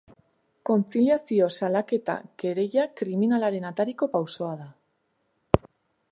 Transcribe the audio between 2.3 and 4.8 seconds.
kereila kriminalaren atariko pausoa da.